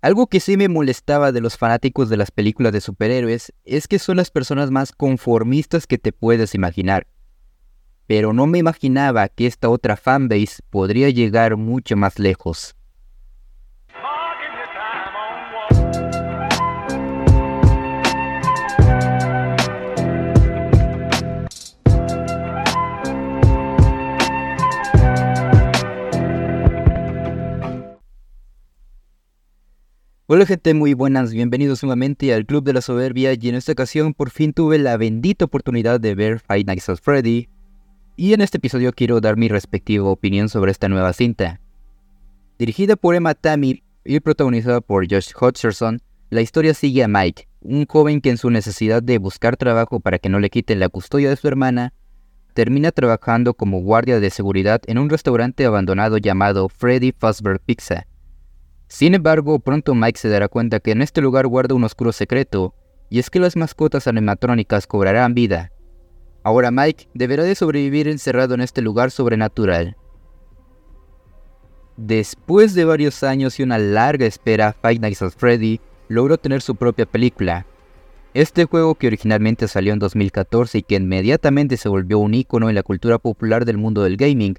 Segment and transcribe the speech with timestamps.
[0.00, 3.98] Algo que sí me molestaba de los fanáticos de las películas de superhéroes es que
[3.98, 7.08] son las personas más conformistas que te puedes imaginar.
[8.06, 12.77] Pero no me imaginaba que esta otra fanbase podría llegar mucho más lejos.
[30.30, 34.12] Hola gente, muy buenas, bienvenidos nuevamente al Club de la Soberbia y en esta ocasión
[34.12, 37.48] por fin tuve la bendita oportunidad de ver Five Nights at Freddy.
[38.14, 41.62] Y en este episodio quiero dar mi respectiva opinión sobre esta nueva cinta.
[42.58, 47.86] Dirigida por Emma Tamir y protagonizada por Josh Hutcherson, la historia sigue a Mike, un
[47.86, 51.30] joven que en su necesidad de buscar trabajo para que no le quiten la custodia
[51.30, 51.94] de su hermana,
[52.52, 58.06] termina trabajando como guardia de seguridad en un restaurante abandonado llamado Freddy Fazbear Pizza
[58.88, 62.74] sin embargo, pronto Mike se dará cuenta que en este lugar guarda un oscuro secreto,
[63.10, 65.72] y es que las mascotas animatrónicas cobrarán vida.
[66.42, 69.96] Ahora Mike deberá de sobrevivir encerrado en este lugar sobrenatural.
[71.98, 76.74] Después de varios años y una larga espera, Five Nights at Freddy logró tener su
[76.76, 77.66] propia película.
[78.34, 82.74] Este juego que originalmente salió en 2014 y que inmediatamente se volvió un icono en
[82.74, 84.58] la cultura popular del mundo del gaming,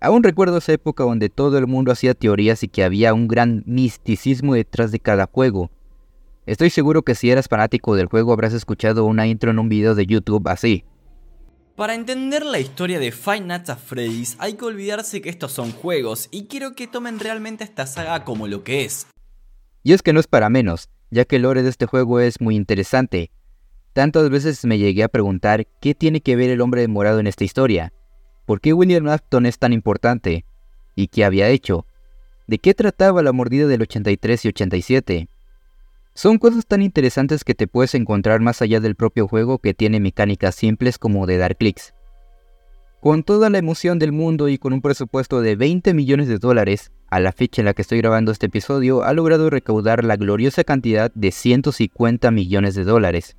[0.00, 3.62] Aún recuerdo esa época donde todo el mundo hacía teorías y que había un gran
[3.66, 5.70] misticismo detrás de cada juego.
[6.46, 9.94] Estoy seguro que si eras fanático del juego habrás escuchado una intro en un video
[9.94, 10.84] de YouTube así.
[11.76, 15.70] Para entender la historia de Five Nights at Freddy's hay que olvidarse que estos son
[15.70, 19.06] juegos y quiero que tomen realmente esta saga como lo que es.
[19.82, 22.40] Y es que no es para menos, ya que el lore de este juego es
[22.40, 23.30] muy interesante.
[23.92, 27.44] Tantas veces me llegué a preguntar qué tiene que ver el hombre morado en esta
[27.44, 27.92] historia.
[28.50, 30.44] ¿Por qué William Afton es tan importante?
[30.96, 31.86] ¿Y qué había hecho?
[32.48, 35.28] ¿De qué trataba la mordida del 83 y 87?
[36.14, 40.00] Son cosas tan interesantes que te puedes encontrar más allá del propio juego que tiene
[40.00, 41.94] mecánicas simples como de dar clics.
[43.00, 46.90] Con toda la emoción del mundo y con un presupuesto de 20 millones de dólares,
[47.08, 50.64] a la fecha en la que estoy grabando este episodio, ha logrado recaudar la gloriosa
[50.64, 53.36] cantidad de 150 millones de dólares,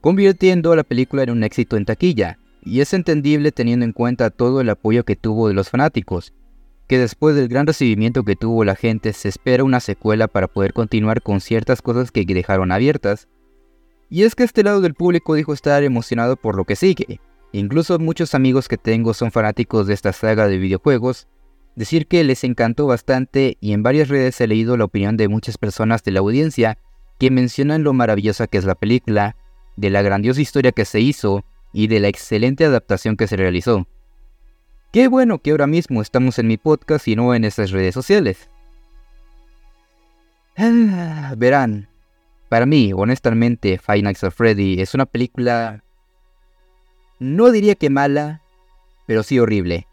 [0.00, 4.30] convirtiendo a la película en un éxito en taquilla, y es entendible teniendo en cuenta
[4.30, 6.34] todo el apoyo que tuvo de los fanáticos,
[6.88, 10.72] que después del gran recibimiento que tuvo la gente se espera una secuela para poder
[10.72, 13.28] continuar con ciertas cosas que dejaron abiertas.
[14.10, 17.20] Y es que este lado del público dijo estar emocionado por lo que sigue.
[17.52, 21.28] Incluso muchos amigos que tengo son fanáticos de esta saga de videojuegos,
[21.76, 25.56] decir que les encantó bastante y en varias redes he leído la opinión de muchas
[25.56, 26.78] personas de la audiencia
[27.18, 29.36] que mencionan lo maravillosa que es la película,
[29.76, 33.86] de la grandiosa historia que se hizo y de la excelente adaptación que se realizó.
[34.92, 38.48] Qué bueno que ahora mismo estamos en mi podcast y no en esas redes sociales.
[40.56, 41.88] Ah, verán,
[42.48, 45.82] para mí, honestamente, Five Nights at Freddy es una película...
[47.18, 48.42] No diría que mala,
[49.06, 49.86] pero sí horrible.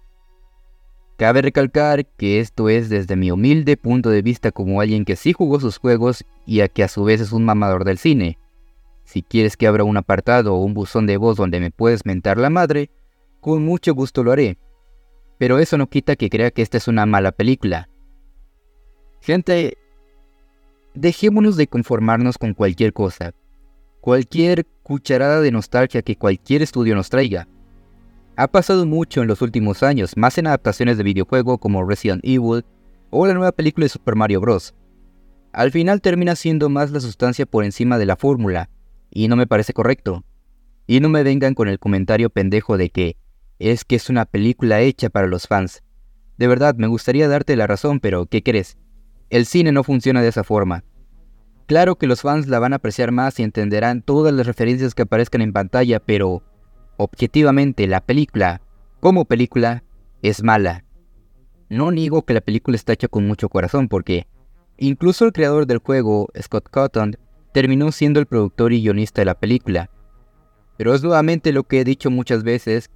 [1.17, 5.31] Cabe recalcar que esto es desde mi humilde punto de vista como alguien que sí
[5.31, 8.37] jugó sus juegos y a que a su vez es un mamador del cine.
[9.03, 12.37] Si quieres que abra un apartado o un buzón de voz donde me puedes mentar
[12.37, 12.89] la madre,
[13.41, 14.57] con mucho gusto lo haré.
[15.37, 17.89] Pero eso no quita que crea que esta es una mala película.
[19.21, 19.77] Gente,
[20.93, 23.33] dejémonos de conformarnos con cualquier cosa,
[24.01, 27.47] cualquier cucharada de nostalgia que cualquier estudio nos traiga.
[28.35, 32.65] Ha pasado mucho en los últimos años, más en adaptaciones de videojuego como Resident Evil
[33.11, 34.73] o la nueva película de Super Mario Bros.
[35.51, 38.69] Al final termina siendo más la sustancia por encima de la fórmula,
[39.13, 40.23] y no me parece correcto.
[40.87, 43.15] Y no me vengan con el comentario pendejo de que
[43.59, 45.83] es que es una película hecha para los fans.
[46.37, 48.77] De verdad, me gustaría darte la razón, pero ¿qué crees?
[49.29, 50.83] El cine no funciona de esa forma.
[51.67, 55.03] Claro que los fans la van a apreciar más y entenderán todas las referencias que
[55.03, 56.43] aparezcan en pantalla, pero
[56.97, 58.61] objetivamente la película,
[58.99, 59.83] como película,
[60.21, 60.83] es mala.
[61.69, 64.27] No niego que la película está hecha con mucho corazón porque
[64.77, 67.15] incluso el creador del juego, Scott Cotton,
[67.53, 69.89] terminó siendo el productor y guionista de la película.
[70.77, 72.89] Pero es nuevamente lo que he dicho muchas veces,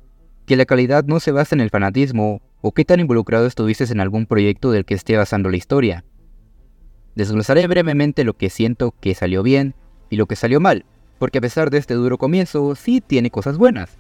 [0.46, 4.00] que la calidad no se basa en el fanatismo o qué tan involucrado estuviste en
[4.00, 6.04] algún proyecto del que esté basando la historia.
[7.16, 9.76] Desglosaré brevemente lo que siento que salió bien
[10.10, 10.86] y lo que salió mal,
[11.20, 13.98] porque a pesar de este duro comienzo, sí tiene cosas buenas.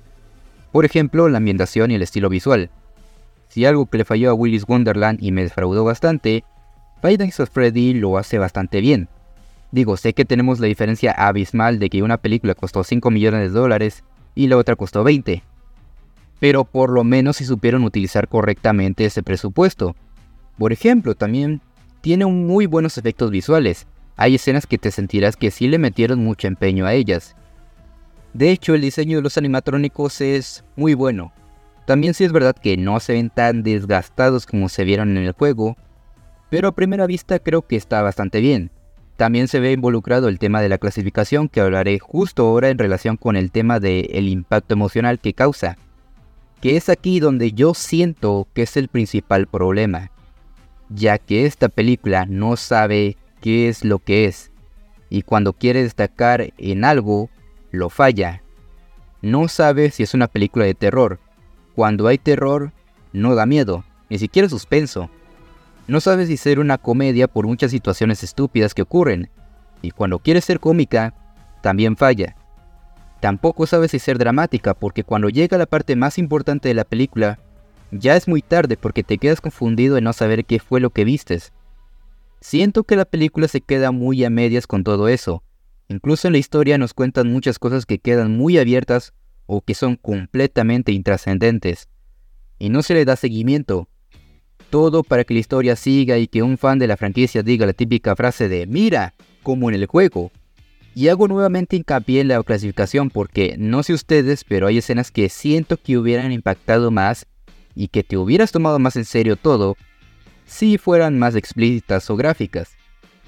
[0.71, 2.69] Por ejemplo, la ambientación y el estilo visual.
[3.50, 6.44] Si algo que le falló a Willis Wonderland y me defraudó bastante,
[7.01, 9.07] Five at Freddy lo hace bastante bien.
[9.71, 13.59] Digo, sé que tenemos la diferencia abismal de que una película costó 5 millones de
[13.59, 14.03] dólares
[14.33, 15.43] y la otra costó 20.
[16.39, 19.95] Pero por lo menos si supieron utilizar correctamente ese presupuesto.
[20.57, 21.61] Por ejemplo, también
[22.01, 23.87] tiene muy buenos efectos visuales.
[24.15, 27.35] Hay escenas que te sentirás que sí le metieron mucho empeño a ellas.
[28.33, 31.33] De hecho, el diseño de los animatrónicos es muy bueno.
[31.85, 35.31] También sí es verdad que no se ven tan desgastados como se vieron en el
[35.31, 35.77] juego,
[36.49, 38.71] pero a primera vista creo que está bastante bien.
[39.17, 43.17] También se ve involucrado el tema de la clasificación que hablaré justo ahora en relación
[43.17, 45.77] con el tema del impacto emocional que causa,
[46.61, 50.11] que es aquí donde yo siento que es el principal problema,
[50.89, 54.51] ya que esta película no sabe qué es lo que es,
[55.09, 57.31] y cuando quiere destacar en algo,
[57.71, 58.43] lo falla.
[59.23, 61.19] No sabe si es una película de terror.
[61.75, 62.71] Cuando hay terror,
[63.13, 65.09] no da miedo, ni siquiera suspenso.
[65.88, 69.30] No sabe si ser una comedia por muchas situaciones estúpidas que ocurren,
[69.81, 71.13] y cuando quiere ser cómica,
[71.62, 72.36] también falla.
[73.19, 77.39] Tampoco sabe si ser dramática porque cuando llega la parte más importante de la película,
[77.92, 81.06] ya es muy tarde porque te quedas confundido en no saber qué fue lo que
[81.06, 81.54] vistes.
[82.42, 85.42] Siento que la película se queda muy a medias con todo eso.
[85.88, 89.13] Incluso en la historia nos cuentan muchas cosas que quedan muy abiertas
[89.45, 91.88] o que son completamente intrascendentes.
[92.60, 93.88] Y no se le da seguimiento,
[94.69, 97.73] todo para que la historia siga y que un fan de la franquicia diga la
[97.73, 100.31] típica frase de mira, como en el juego.
[100.95, 105.29] Y hago nuevamente hincapié en la clasificación porque no sé ustedes, pero hay escenas que
[105.29, 107.27] siento que hubieran impactado más
[107.75, 109.77] y que te hubieras tomado más en serio todo
[110.45, 112.71] si fueran más explícitas o gráficas.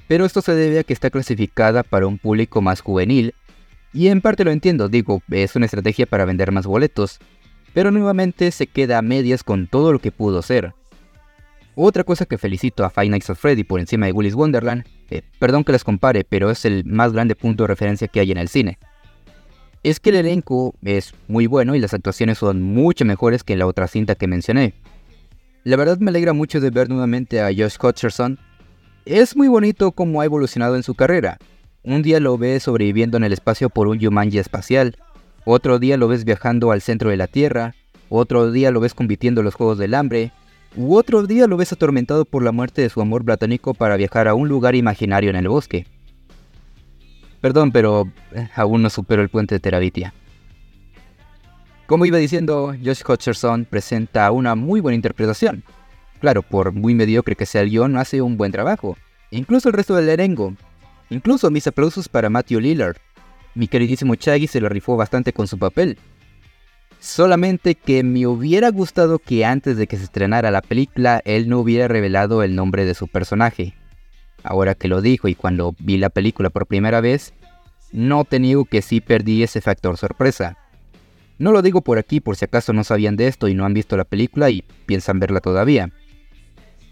[0.07, 3.35] Pero esto se debe a que está clasificada para un público más juvenil
[3.93, 7.19] y en parte lo entiendo, digo, es una estrategia para vender más boletos,
[7.73, 10.73] pero nuevamente se queda a medias con todo lo que pudo ser.
[11.81, 15.21] Otra cosa que felicito a Five Nights at Freddy por encima de Willy's Wonderland, eh,
[15.39, 18.37] perdón que les compare, pero es el más grande punto de referencia que hay en
[18.37, 18.77] el cine.
[19.81, 23.59] Es que el elenco es muy bueno y las actuaciones son mucho mejores que en
[23.59, 24.73] la otra cinta que mencioné.
[25.63, 28.37] La verdad me alegra mucho de ver nuevamente a Josh Hutcherson.
[29.05, 31.37] Es muy bonito cómo ha evolucionado en su carrera.
[31.83, 34.97] Un día lo ves sobreviviendo en el espacio por un Yumanji espacial,
[35.45, 37.73] otro día lo ves viajando al centro de la Tierra,
[38.09, 40.33] otro día lo ves compitiendo en los Juegos del Hambre,
[40.75, 44.27] u otro día lo ves atormentado por la muerte de su amor platónico para viajar
[44.27, 45.85] a un lugar imaginario en el bosque.
[47.41, 50.13] Perdón, pero eh, aún no supero el puente de Terabitia.
[51.85, 55.63] Como iba diciendo, Josh Hutcherson presenta una muy buena interpretación.
[56.19, 58.97] Claro, por muy mediocre que sea el guion, hace un buen trabajo.
[59.31, 60.53] Incluso el resto del erengo.
[61.09, 62.97] Incluso mis aplausos para Matthew Lillard.
[63.55, 65.97] Mi queridísimo Chaggy se lo rifó bastante con su papel.
[66.99, 71.59] Solamente que me hubiera gustado que antes de que se estrenara la película él no
[71.59, 73.73] hubiera revelado el nombre de su personaje.
[74.43, 77.33] Ahora que lo dijo y cuando vi la película por primera vez,
[77.93, 80.57] no te niego que sí perdí ese factor sorpresa.
[81.37, 83.73] No lo digo por aquí por si acaso no sabían de esto y no han
[83.73, 85.89] visto la película y piensan verla todavía.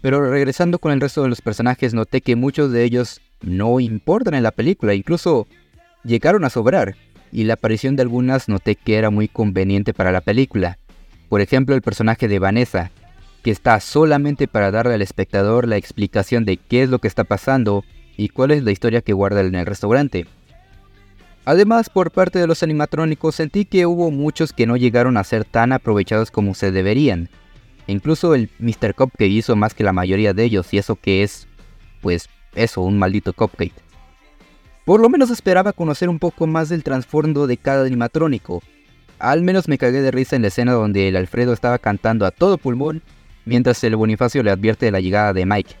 [0.00, 4.34] Pero regresando con el resto de los personajes noté que muchos de ellos no importan
[4.34, 5.46] en la película, incluso
[6.02, 6.96] llegaron a sobrar
[7.32, 10.78] y la aparición de algunas noté que era muy conveniente para la película.
[11.28, 12.90] Por ejemplo, el personaje de Vanessa,
[13.42, 17.24] que está solamente para darle al espectador la explicación de qué es lo que está
[17.24, 17.84] pasando
[18.16, 20.26] y cuál es la historia que guarda en el restaurante.
[21.44, 25.44] Además, por parte de los animatrónicos sentí que hubo muchos que no llegaron a ser
[25.44, 27.30] tan aprovechados como se deberían.
[27.86, 28.94] Incluso el Mr.
[28.94, 31.48] Cupcake hizo más que la mayoría de ellos y eso que es,
[32.02, 33.87] pues eso, un maldito cupcake.
[34.88, 38.62] Por lo menos esperaba conocer un poco más del trasfondo de cada animatrónico.
[39.18, 42.30] Al menos me cagué de risa en la escena donde el Alfredo estaba cantando a
[42.30, 43.02] todo pulmón
[43.44, 45.74] mientras el Bonifacio le advierte de la llegada de Mike.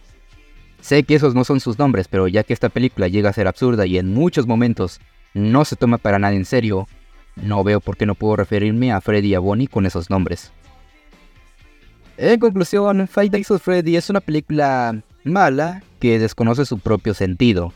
[0.82, 3.48] Sé que esos no son sus nombres, pero ya que esta película llega a ser
[3.48, 5.00] absurda y en muchos momentos
[5.32, 6.86] no se toma para nada en serio,
[7.36, 10.52] no veo por qué no puedo referirme a Freddy y a Bonnie con esos nombres.
[12.18, 17.72] En conclusión, Fight Nights at Freddy es una película mala que desconoce su propio sentido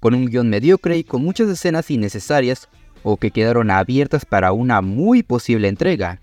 [0.00, 2.68] con un guion mediocre y con muchas escenas innecesarias
[3.02, 6.20] o que quedaron abiertas para una muy posible entrega.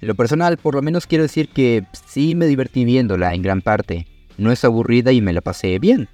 [0.00, 3.62] En lo personal, por lo menos quiero decir que sí me divertí viéndola en gran
[3.62, 4.06] parte,
[4.36, 6.08] no es aburrida y me la pasé bien.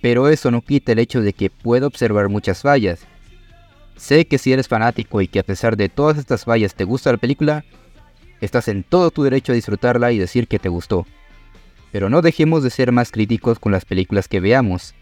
[0.00, 3.00] Pero eso no quita el hecho de que puedo observar muchas fallas.
[3.96, 7.10] Sé que si eres fanático y que a pesar de todas estas fallas te gusta
[7.10, 7.64] la película,
[8.40, 11.06] estás en todo tu derecho a disfrutarla y decir que te gustó.
[11.90, 14.94] Pero no dejemos de ser más críticos con las películas que veamos,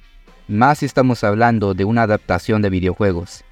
[0.49, 3.45] más si estamos hablando de una adaptación de videojuegos.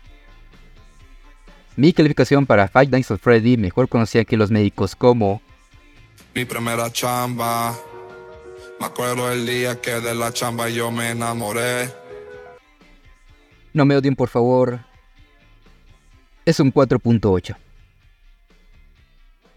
[1.77, 5.43] Mi calificación para Five Nights at Freddy, mejor conocida que los médicos como
[6.35, 7.75] Mi primera chamba.
[8.79, 11.91] Me acuerdo el día que de la chamba yo me enamoré.
[13.73, 14.81] No me odien por favor.
[16.45, 17.57] Es un 4.8.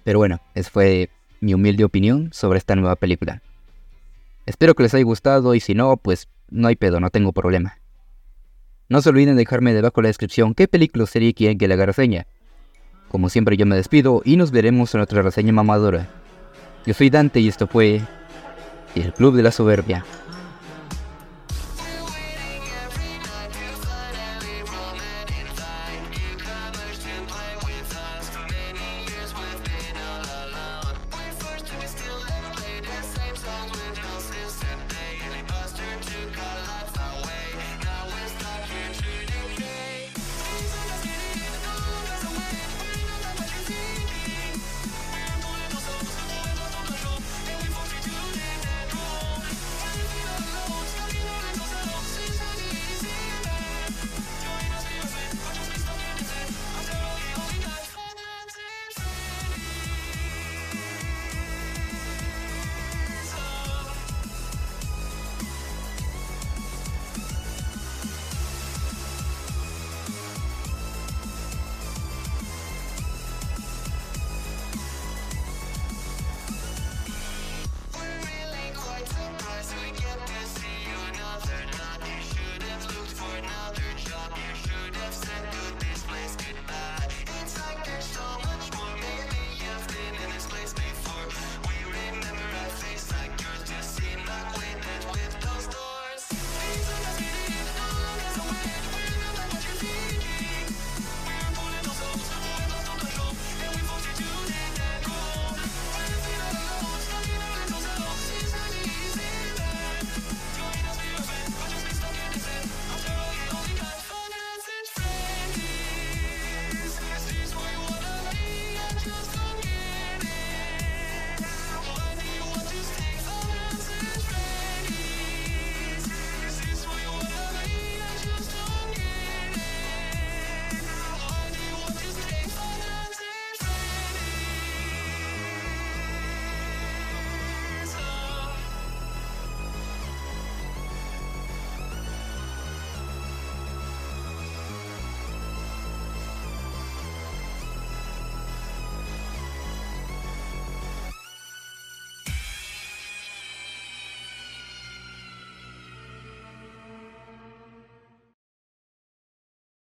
[0.03, 1.09] Pero bueno, esa fue
[1.41, 3.41] mi humilde opinión sobre esta nueva película.
[4.45, 7.79] Espero que les haya gustado y si no, pues no hay pedo, no tengo problema.
[8.89, 11.67] No se olviden de dejarme debajo en la descripción qué película o serie quieren que
[11.67, 12.25] le haga reseña.
[13.09, 16.07] Como siempre yo me despido y nos veremos en otra reseña mamadora.
[16.85, 18.01] Yo soy Dante y esto fue
[18.95, 20.05] El Club de la Soberbia.